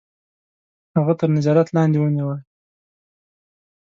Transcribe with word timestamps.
هغه 0.97 1.13
تر 1.19 1.29
نظارت 1.37 1.67
لاندي 1.75 1.99
ونیوی. 1.99 2.39